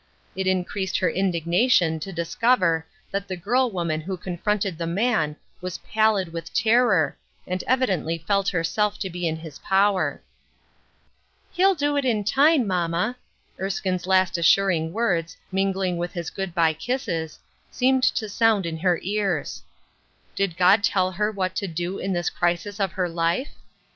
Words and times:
It 0.35 0.47
increased 0.47 0.97
her 0.97 1.11
indignation 1.11 1.99
to 1.99 2.11
dis 2.11 2.33
cover 2.33 2.87
that 3.11 3.27
the 3.27 3.35
girl 3.37 3.69
woman 3.69 4.01
who 4.01 4.17
confronted 4.17 4.79
the 4.79 4.85
3 4.85 4.85
l8 4.85 4.87
UNDER 4.87 4.95
GUIDANCE. 4.95 4.95
man 4.95 5.35
was 5.61 5.77
pallid 5.77 6.33
with 6.33 6.53
terror, 6.55 7.15
and 7.45 7.63
evidently 7.67 8.17
felt 8.17 8.47
herself 8.49 8.97
to 8.97 9.11
be 9.11 9.27
in 9.27 9.35
his 9.35 9.59
power." 9.59 10.19
He'll 11.53 11.75
do 11.75 11.95
it 11.97 12.03
in 12.03 12.23
time, 12.23 12.65
mamma!" 12.65 13.15
Erskine's 13.61 14.07
last 14.07 14.39
assuring 14.39 14.91
words, 14.91 15.37
mingling 15.51 15.97
with 15.97 16.13
his 16.13 16.31
good 16.31 16.55
by 16.55 16.73
kisses, 16.73 17.37
seemed 17.69 18.01
to 18.01 18.27
sound 18.27 18.65
in 18.65 18.77
her 18.77 18.97
ears. 19.03 19.61
Did 20.33 20.57
God 20.57 20.83
tell 20.83 21.11
her 21.11 21.31
what 21.31 21.53
to 21.57 21.67
do 21.67 21.99
in 21.99 22.11
this 22.11 22.31
crisis 22.31 22.79
of 22.79 22.93
her 22.93 23.07
life 23.07 23.51